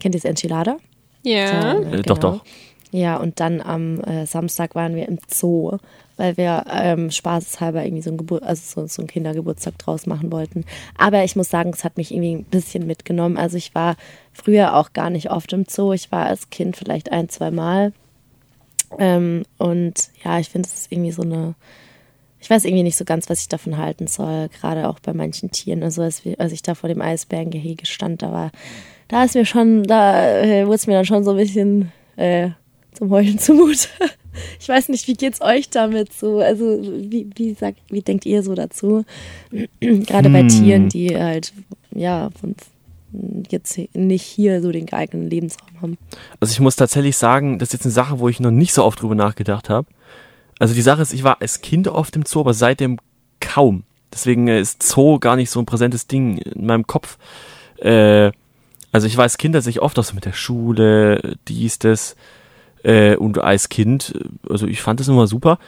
Kennt 0.00 0.14
ihr 0.14 0.20
das 0.20 0.24
Enchilada? 0.24 0.76
Ja. 1.22 1.76
So, 1.76 1.82
Äh, 1.88 2.02
doch, 2.02 2.18
doch. 2.18 2.44
Ja, 2.90 3.16
und 3.16 3.40
dann 3.40 3.62
am 3.62 4.00
äh, 4.00 4.26
Samstag 4.26 4.74
waren 4.74 4.94
wir 4.94 5.08
im 5.08 5.18
Zoo, 5.26 5.78
weil 6.18 6.36
wir 6.36 6.66
ähm, 6.70 7.10
spaßeshalber 7.10 7.82
irgendwie 7.82 8.02
so 8.02 8.10
ein, 8.10 8.18
Gebur 8.18 8.42
also 8.42 8.82
so, 8.82 8.86
so 8.86 9.00
einen 9.00 9.08
Kindergeburtstag 9.08 9.78
draus 9.78 10.06
machen 10.06 10.30
wollten. 10.30 10.64
Aber 10.98 11.24
ich 11.24 11.34
muss 11.34 11.48
sagen, 11.48 11.70
es 11.72 11.84
hat 11.84 11.96
mich 11.96 12.12
irgendwie 12.12 12.34
ein 12.34 12.44
bisschen 12.44 12.86
mitgenommen. 12.86 13.38
Also 13.38 13.56
ich 13.56 13.74
war 13.74 13.96
früher 14.34 14.76
auch 14.76 14.92
gar 14.92 15.08
nicht 15.08 15.30
oft 15.30 15.54
im 15.54 15.64
Zoo. 15.66 15.94
Ich 15.94 16.12
war 16.12 16.26
als 16.26 16.50
Kind 16.50 16.76
vielleicht 16.76 17.10
ein, 17.12 17.30
zwei 17.30 17.50
Mal. 17.50 17.94
Ähm, 18.98 19.44
und 19.56 20.10
ja, 20.22 20.38
ich 20.38 20.50
finde, 20.50 20.68
es 20.68 20.82
ist 20.82 20.92
irgendwie 20.92 21.12
so 21.12 21.22
eine, 21.22 21.54
ich 22.42 22.50
weiß 22.50 22.64
irgendwie 22.64 22.82
nicht 22.82 22.96
so 22.96 23.04
ganz, 23.04 23.30
was 23.30 23.40
ich 23.40 23.48
davon 23.48 23.78
halten 23.78 24.08
soll, 24.08 24.48
gerade 24.48 24.88
auch 24.88 24.98
bei 24.98 25.12
manchen 25.14 25.52
Tieren. 25.52 25.82
Also 25.82 26.02
als, 26.02 26.22
als 26.38 26.52
ich 26.52 26.62
da 26.62 26.74
vor 26.74 26.88
dem 26.88 27.00
Eisbärengehege 27.00 27.86
stand, 27.86 28.20
da 28.20 28.32
war, 28.32 28.50
da 29.08 29.22
ist 29.24 29.34
mir 29.36 29.46
schon, 29.46 29.84
da 29.84 30.42
äh, 30.42 30.66
wurde 30.66 30.74
es 30.74 30.86
mir 30.88 30.94
dann 30.94 31.04
schon 31.04 31.22
so 31.22 31.30
ein 31.30 31.36
bisschen 31.36 31.92
äh, 32.16 32.50
zum 32.92 33.10
Heulen 33.10 33.38
zumute. 33.38 33.88
Ich 34.58 34.66
weiß 34.66 34.88
nicht, 34.88 35.08
wie 35.08 35.12
geht's 35.14 35.42
euch 35.42 35.68
damit 35.68 36.10
so? 36.10 36.38
Also 36.38 36.80
wie, 36.82 37.28
wie 37.36 37.52
sagt, 37.52 37.80
wie 37.90 38.00
denkt 38.00 38.24
ihr 38.24 38.42
so 38.42 38.54
dazu? 38.54 39.04
Gerade 39.80 40.30
bei 40.30 40.40
Hm. 40.40 40.48
Tieren, 40.48 40.88
die 40.88 41.14
halt 41.14 41.52
ja 41.94 42.30
von 42.40 42.54
jetzt 43.50 43.78
nicht 43.92 44.22
hier 44.22 44.62
so 44.62 44.72
den 44.72 44.86
geeigneten 44.86 45.28
Lebensraum 45.28 45.68
haben. 45.82 45.98
Also 46.40 46.52
ich 46.52 46.60
muss 46.60 46.76
tatsächlich 46.76 47.18
sagen, 47.18 47.58
das 47.58 47.68
ist 47.68 47.72
jetzt 47.74 47.84
eine 47.84 47.92
Sache, 47.92 48.20
wo 48.20 48.30
ich 48.30 48.40
noch 48.40 48.50
nicht 48.50 48.72
so 48.72 48.84
oft 48.84 49.02
drüber 49.02 49.14
nachgedacht 49.14 49.68
habe. 49.68 49.86
Also 50.58 50.74
die 50.74 50.82
Sache 50.82 51.02
ist, 51.02 51.12
ich 51.12 51.24
war 51.24 51.40
als 51.40 51.60
Kind 51.60 51.88
oft 51.88 52.14
im 52.16 52.24
Zoo, 52.24 52.40
aber 52.40 52.54
seitdem 52.54 52.98
kaum. 53.40 53.84
Deswegen 54.12 54.48
äh, 54.48 54.60
ist 54.60 54.82
Zoo 54.82 55.18
gar 55.18 55.36
nicht 55.36 55.50
so 55.50 55.60
ein 55.60 55.66
präsentes 55.66 56.06
Ding 56.06 56.38
in 56.38 56.66
meinem 56.66 56.86
Kopf. 56.86 57.18
Äh, 57.78 58.30
also 58.92 59.06
ich 59.06 59.16
war 59.16 59.24
als 59.24 59.38
Kind 59.38 59.54
tatsächlich 59.54 59.82
oft 59.82 59.98
auch 59.98 60.04
so 60.04 60.14
mit 60.14 60.24
der 60.24 60.34
Schule, 60.34 61.36
dies, 61.48 61.78
das. 61.78 62.14
Äh, 62.82 63.16
und 63.16 63.38
als 63.38 63.68
Kind, 63.68 64.14
also 64.48 64.66
ich 64.66 64.82
fand 64.82 65.00
das 65.00 65.08
immer 65.08 65.26
super, 65.26 65.58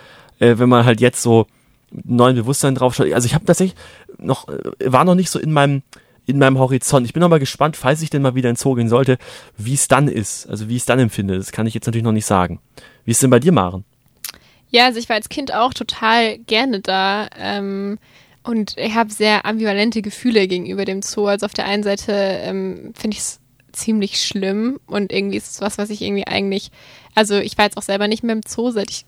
äh, 0.41 0.59
wenn 0.59 0.69
man 0.69 0.85
halt 0.85 1.01
jetzt 1.01 1.23
so 1.23 1.47
mit 1.91 2.11
neuen 2.11 2.37
Bewusstsein 2.37 2.75
drauf 2.75 2.95
schaut. 2.95 3.13
Also 3.13 3.27
ich 3.27 3.35
habe 3.35 3.45
tatsächlich 3.45 3.79
noch, 4.19 4.49
äh, 4.49 4.93
war 4.93 5.05
noch 5.05 5.15
nicht 5.15 5.31
so 5.31 5.39
in 5.39 5.53
meinem 5.53 5.83
in 6.27 6.39
meinem 6.39 6.59
Horizont. 6.59 7.07
Ich 7.07 7.13
bin 7.13 7.21
noch 7.21 7.29
mal 7.29 7.39
gespannt, 7.39 7.77
falls 7.77 8.01
ich 8.01 8.09
denn 8.09 8.23
mal 8.23 8.35
wieder 8.35 8.49
in 8.49 8.57
Zoo 8.57 8.75
gehen 8.75 8.89
sollte, 8.89 9.19
wie 9.59 9.75
es 9.75 9.89
dann 9.89 10.09
ist. 10.09 10.49
Also 10.49 10.71
wie 10.71 10.77
ich 10.77 10.83
es 10.83 10.87
dann 10.87 10.99
empfinde. 10.99 11.37
Das 11.37 11.53
kann 11.53 11.67
ich 11.67 11.75
jetzt 11.75 11.85
natürlich 11.87 12.05
noch 12.05 12.13
nicht 12.13 12.25
sagen. 12.25 12.61
Wie 13.05 13.11
ist 13.11 13.23
denn 13.23 13.29
bei 13.29 13.41
dir, 13.41 13.53
Maren? 13.53 13.85
Ja, 14.75 14.87
also 14.87 14.99
ich 14.99 15.09
war 15.09 15.15
als 15.15 15.29
Kind 15.29 15.55
auch 15.55 15.73
total 15.73 16.37
gerne 16.37 16.81
da. 16.81 17.29
Ähm, 17.39 17.97
und 18.43 18.77
ich 18.77 18.93
habe 18.97 19.13
sehr 19.13 19.47
ambivalente 19.47 20.03
Gefühle 20.03 20.49
gegenüber 20.49 20.85
dem 20.85 21.01
Zoo. 21.01 21.29
Also 21.29 21.47
auf 21.47 21.55
der 21.55 21.67
einen 21.67 21.85
Seite 21.85 22.13
ähm, 22.13 22.93
finde 22.93 23.17
ich 23.17 23.21
es 23.21 23.41
ziemlich 23.71 24.21
schlimm 24.21 24.81
und 24.89 25.13
irgendwie 25.13 25.37
ist 25.37 25.53
es 25.53 25.61
was, 25.61 25.79
was 25.79 25.91
ich 25.91 26.03
irgendwie 26.03 26.27
eigentlich, 26.27 26.73
also 27.15 27.37
ich 27.37 27.57
war 27.57 27.67
jetzt 27.67 27.77
auch 27.77 27.85
selber 27.85 28.09
nicht 28.09 28.25
mehr 28.25 28.35
im 28.35 28.41
Zoo, 28.45 28.73
seit 28.73 28.91
ich, 28.91 29.05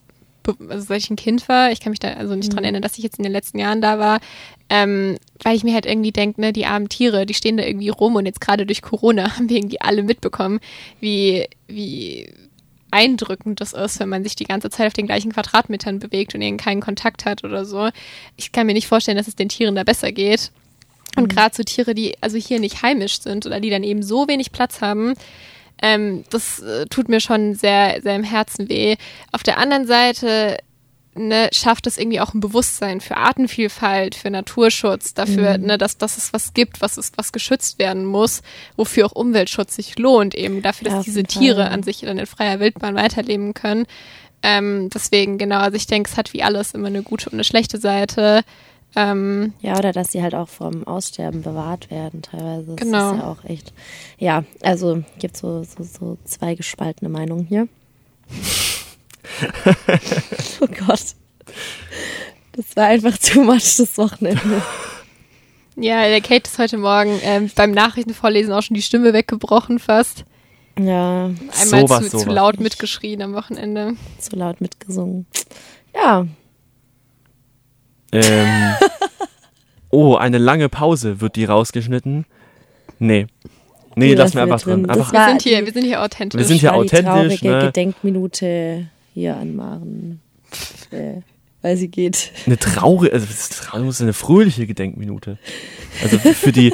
also 0.69 0.85
seit 0.85 0.99
ich 0.99 1.09
ein 1.09 1.17
Kind 1.17 1.49
war. 1.49 1.69
Ich 1.73 1.81
kann 1.81 1.89
mich 1.89 1.99
da 1.99 2.13
also 2.13 2.33
nicht 2.33 2.53
dran 2.53 2.63
erinnern, 2.63 2.81
dass 2.81 2.97
ich 2.97 3.03
jetzt 3.03 3.17
in 3.17 3.23
den 3.23 3.33
letzten 3.33 3.59
Jahren 3.59 3.81
da 3.81 3.99
war. 3.99 4.21
Ähm, 4.69 5.17
weil 5.43 5.57
ich 5.57 5.65
mir 5.65 5.73
halt 5.73 5.85
irgendwie 5.85 6.13
denke, 6.13 6.39
ne, 6.39 6.53
die 6.53 6.65
armen 6.65 6.87
Tiere, 6.87 7.25
die 7.25 7.33
stehen 7.33 7.57
da 7.57 7.65
irgendwie 7.65 7.89
rum 7.89 8.15
und 8.15 8.25
jetzt 8.25 8.39
gerade 8.39 8.65
durch 8.65 8.81
Corona 8.81 9.35
haben 9.35 9.49
wir 9.49 9.57
irgendwie 9.57 9.81
alle 9.81 10.03
mitbekommen, 10.03 10.61
wie, 11.01 11.45
wie 11.67 12.31
eindrückend 12.91 13.61
das 13.61 13.73
ist, 13.73 13.99
wenn 13.99 14.09
man 14.09 14.23
sich 14.23 14.35
die 14.35 14.45
ganze 14.45 14.69
Zeit 14.69 14.87
auf 14.87 14.93
den 14.93 15.07
gleichen 15.07 15.31
Quadratmetern 15.31 15.99
bewegt 15.99 16.35
und 16.35 16.41
eben 16.41 16.57
keinen 16.57 16.81
Kontakt 16.81 17.25
hat 17.25 17.43
oder 17.43 17.65
so. 17.65 17.89
Ich 18.35 18.51
kann 18.51 18.67
mir 18.67 18.73
nicht 18.73 18.87
vorstellen, 18.87 19.17
dass 19.17 19.27
es 19.27 19.35
den 19.35 19.49
Tieren 19.49 19.75
da 19.75 19.83
besser 19.83 20.11
geht. 20.11 20.51
Und 21.15 21.29
gerade 21.29 21.55
so 21.55 21.63
Tiere, 21.63 21.95
die 21.95 22.15
also 22.21 22.37
hier 22.37 22.59
nicht 22.59 22.83
heimisch 22.83 23.21
sind 23.21 23.45
oder 23.45 23.59
die 23.59 23.71
dann 23.71 23.83
eben 23.83 24.03
so 24.03 24.27
wenig 24.27 24.51
Platz 24.51 24.81
haben, 24.81 25.15
ähm, 25.81 26.23
das 26.29 26.59
äh, 26.59 26.85
tut 26.85 27.09
mir 27.09 27.19
schon 27.19 27.55
sehr, 27.55 28.01
sehr 28.01 28.15
im 28.15 28.23
Herzen 28.23 28.69
weh. 28.69 28.95
Auf 29.31 29.43
der 29.43 29.57
anderen 29.57 29.87
Seite 29.87 30.57
ne, 31.17 31.49
schafft 31.51 31.87
es 31.87 31.97
irgendwie 31.97 32.19
auch 32.19 32.33
ein 32.33 32.39
Bewusstsein 32.39 33.01
für 33.01 33.17
Artenvielfalt, 33.17 34.15
für 34.15 34.29
Naturschutz, 34.29 35.13
dafür, 35.13 35.57
ne, 35.57 35.77
dass, 35.77 35.97
dass 35.97 36.17
es 36.17 36.33
was 36.33 36.53
gibt, 36.53 36.81
was 36.81 36.97
ist, 36.97 37.17
was 37.17 37.31
geschützt 37.31 37.79
werden 37.79 38.05
muss, 38.05 38.41
wofür 38.75 39.05
auch 39.07 39.11
Umweltschutz 39.13 39.75
sich 39.75 39.97
lohnt, 39.99 40.35
eben 40.35 40.61
dafür, 40.61 40.89
dass 40.91 41.05
diese 41.05 41.21
Fall, 41.21 41.27
Tiere 41.27 41.69
an 41.69 41.83
sich 41.83 42.01
dann 42.01 42.17
in 42.17 42.25
freier 42.25 42.59
Wildbahn 42.59 42.95
weiterleben 42.95 43.53
können. 43.53 43.85
Ähm, 44.43 44.89
deswegen, 44.93 45.37
genau, 45.37 45.57
also 45.59 45.75
ich 45.75 45.87
denke, 45.87 46.09
es 46.11 46.17
hat 46.17 46.33
wie 46.33 46.43
alles 46.43 46.73
immer 46.73 46.87
eine 46.87 47.01
gute 47.01 47.27
und 47.29 47.33
eine 47.33 47.43
schlechte 47.43 47.79
Seite. 47.79 48.43
Ähm, 48.95 49.53
Ja, 49.61 49.77
oder 49.77 49.91
dass 49.91 50.11
sie 50.11 50.21
halt 50.23 50.33
auch 50.35 50.47
vom 50.47 50.87
Aussterben 50.87 51.41
bewahrt 51.41 51.91
werden 51.91 52.21
teilweise. 52.21 52.75
Das 52.75 52.85
Genau. 52.85 53.11
ist 53.13 53.17
ja 53.19 53.27
auch 53.27 53.43
echt. 53.43 53.73
Ja, 54.17 54.43
also 54.61 55.03
gibt 55.19 55.35
so, 55.37 55.63
so, 55.63 55.83
so 55.83 56.17
zwei 56.23 56.55
gespaltene 56.55 57.09
Meinungen 57.09 57.45
hier. 57.45 57.67
oh 60.61 60.67
Gott. 60.87 61.01
Das 62.53 62.75
war 62.75 62.85
einfach 62.85 63.17
too 63.17 63.43
much 63.43 63.77
das 63.77 63.97
Wochenende. 63.97 64.61
ja, 65.75 66.07
der 66.07 66.21
Kate 66.21 66.49
ist 66.49 66.57
heute 66.59 66.77
Morgen 66.77 67.19
ähm, 67.23 67.49
beim 67.55 67.71
Nachrichtenvorlesen 67.71 68.51
auch 68.53 68.61
schon 68.63 68.75
die 68.75 68.81
Stimme 68.81 69.13
weggebrochen 69.13 69.79
fast. 69.79 70.25
Ja, 70.79 71.25
Einmal 71.59 71.87
Sowas, 71.87 72.03
zu, 72.05 72.09
zu 72.11 72.19
sowas. 72.19 72.33
laut 72.35 72.59
mitgeschrien 72.59 73.21
am 73.21 73.33
Wochenende. 73.33 73.93
so 74.19 74.35
laut 74.37 74.61
mitgesungen. 74.61 75.25
Ja, 75.95 76.27
Ähm, 78.11 78.73
oh, 79.89 80.15
eine 80.15 80.37
lange 80.37 80.69
Pause. 80.69 81.19
Wird 81.21 81.35
die 81.35 81.45
rausgeschnitten? 81.45 82.25
Nee. 82.99 83.27
Nee, 83.95 84.09
Die 84.09 84.13
lassen 84.15 84.35
wir 84.35 84.45
lassen 84.45 84.47
wir 84.47 84.53
einfach 84.53 84.61
drin. 84.61 84.83
drin. 84.83 84.89
Einfach, 84.91 85.13
Wir 85.13 85.25
sind 85.27 85.41
hier, 85.41 85.65
wir 85.65 85.73
sind 85.73 85.83
hier 85.85 86.01
authentisch. 86.03 86.39
Wir 86.39 86.45
sind 86.45 86.59
hier 86.59 86.69
war 86.69 86.75
die 86.83 86.85
authentisch, 86.85 87.39
traurige 87.39 87.49
ne? 87.49 87.65
Gedenkminute 87.65 88.89
hier 89.17 89.35
an 89.35 89.55
Maren. 89.55 90.21
Äh, 90.91 91.21
weil 91.63 91.75
sie 91.75 91.87
geht. 91.87 92.31
eine 92.45 92.57
traurige, 92.57 93.11
also 93.13 93.25
das 93.25 93.49
ist 93.49 93.61
ist 93.73 94.01
eine 94.01 94.13
fröhliche 94.13 94.67
Gedenkminute. 94.67 95.37
Also 96.03 96.19
für 96.19 96.51
die, 96.51 96.71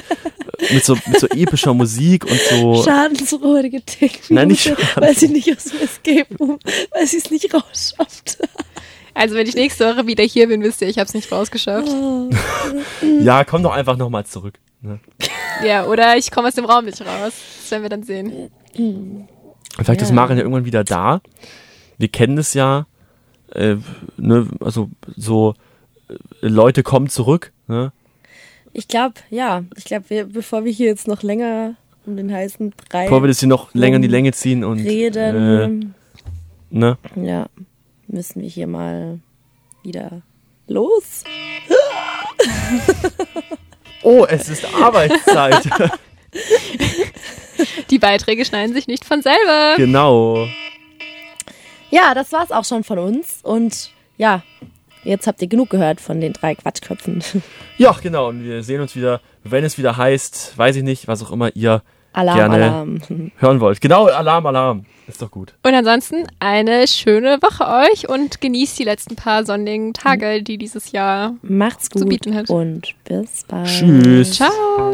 mit 0.72 0.84
so, 0.84 0.96
mit 1.08 1.20
so 1.20 1.28
epischer 1.30 1.74
Musik 1.74 2.26
und 2.26 2.38
so. 2.50 2.84
Schadensfrohe 2.84 3.64
Gedenkminute, 3.70 4.34
Nein, 4.34 4.50
nicht 4.50 4.64
Schaden- 4.68 4.86
weil 4.98 5.16
sie 5.16 5.30
nicht 5.30 5.56
aus 5.56 5.64
dem 5.66 5.80
Escape 5.82 6.36
Room, 6.38 6.60
weil 6.92 7.08
sie 7.08 7.18
es 7.18 7.32
nicht 7.32 7.54
rausschafft. 7.54 8.38
Also 9.14 9.36
wenn 9.36 9.48
ich 9.48 9.56
nächste 9.56 9.86
Woche 9.86 10.06
wieder 10.06 10.24
hier 10.26 10.48
bin, 10.50 10.62
wisst 10.64 10.82
ihr, 10.82 10.90
ich 10.90 10.98
habe 11.00 11.08
es 11.08 11.14
nicht 11.14 11.32
rausgeschafft. 11.32 11.88
Ja, 13.22 13.44
komm 13.46 13.64
doch 13.64 13.72
einfach 13.72 13.96
nochmal 13.96 14.26
zurück. 14.26 14.60
Ne? 14.82 15.00
Ja, 15.66 15.86
oder 15.86 16.18
ich 16.18 16.30
komme 16.30 16.50
aus 16.50 16.56
dem 16.56 16.66
Raum 16.66 16.84
nicht 16.86 17.00
raus. 17.02 17.32
Das 17.62 17.72
werden 17.72 17.84
wir 17.84 17.90
dann 17.90 18.04
sehen. 18.04 18.50
Vielleicht 19.80 20.02
ist 20.02 20.10
Ja. 20.10 20.16
Maren 20.16 20.36
ja 20.38 20.44
irgendwann 20.44 20.66
wieder 20.66 20.84
da. 20.84 21.22
Wir 21.98 22.08
kennen 22.08 22.38
es 22.38 22.54
ja, 22.54 22.86
äh, 23.54 23.76
ne, 24.18 24.48
also 24.60 24.90
so 25.16 25.56
äh, 26.10 26.14
Leute 26.42 26.84
kommen 26.84 27.10
zurück. 27.10 27.52
Ne? 27.68 27.92
Ich 28.74 28.88
glaube, 28.88 29.16
ja. 29.30 29.64
Ich 29.78 29.86
glaube, 29.86 30.26
bevor 30.26 30.66
wir 30.66 30.72
hier 30.72 30.88
jetzt 30.88 31.08
noch 31.08 31.24
länger 31.24 31.76
um 32.06 32.18
den 32.18 32.34
heißen 32.34 32.74
Brei 32.90 33.06
Bevor 33.06 33.24
wir 33.24 33.28
das 33.28 33.40
hier 33.40 33.48
noch 33.50 33.74
länger 33.74 33.96
in 33.98 34.02
die 34.02 34.08
Länge 34.10 34.34
ziehen 34.34 34.64
und 34.66 34.80
reden, 34.80 35.96
Äh, 36.72 36.76
ne? 36.76 36.98
ja, 37.16 37.46
müssen 38.08 38.42
wir 38.42 38.50
hier 38.50 38.68
mal 38.68 39.20
wieder 39.84 40.22
los. 40.68 41.24
Oh, 44.06 44.26
es 44.28 44.50
ist 44.50 44.66
Arbeitszeit. 44.76 45.64
Die 47.90 48.00
Beiträge 48.00 48.44
schneiden 48.44 48.74
sich 48.74 48.88
nicht 48.88 49.06
von 49.06 49.22
selber. 49.22 49.76
genau. 49.78 50.46
Ja, 51.94 52.14
das 52.16 52.32
war's 52.32 52.52
auch 52.52 52.66
schon 52.66 52.84
von 52.84 52.98
uns. 53.00 53.40
Und 53.44 53.92
ja, 54.18 54.42
jetzt 55.04 55.28
habt 55.28 55.42
ihr 55.42 55.48
genug 55.48 55.70
gehört 55.70 56.02
von 56.02 56.20
den 56.22 56.34
drei 56.34 56.56
Quatschköpfen. 56.56 57.24
Ja, 57.78 57.96
genau. 58.02 58.30
Und 58.30 58.44
wir 58.44 58.64
sehen 58.64 58.82
uns 58.82 58.96
wieder, 58.96 59.20
wenn 59.44 59.64
es 59.64 59.78
wieder 59.78 59.98
heißt, 59.98 60.58
weiß 60.58 60.76
ich 60.76 60.84
nicht, 60.84 61.08
was 61.08 61.24
auch 61.24 61.32
immer 61.32 61.56
ihr 61.56 61.82
Alarm, 62.14 62.38
Gerne. 62.38 62.56
Alarm. 62.56 63.02
hören 63.38 63.60
wollt. 63.60 63.82
Genau, 63.82 64.06
Alarm, 64.06 64.46
Alarm. 64.46 64.86
Ist 65.08 65.22
doch 65.22 65.32
gut. 65.32 65.54
Und 65.64 65.74
ansonsten 65.74 66.28
eine 66.40 66.88
schöne 66.88 67.40
Woche 67.42 67.68
euch 67.92 68.08
und 68.08 68.40
genießt 68.40 68.78
die 68.80 68.84
letzten 68.84 69.16
paar 69.16 69.44
sonnigen 69.46 69.94
Tage, 69.94 70.44
die 70.44 70.58
dieses 70.60 70.92
Jahr. 70.92 71.36
Macht's 71.42 71.90
Zu 71.90 72.00
gut 72.02 72.10
bieten 72.10 72.36
hat. 72.36 72.50
und 72.50 72.94
bis 73.04 73.44
bald. 73.48 73.68
Tschüss. 73.68 74.34
Ciao. 74.36 74.94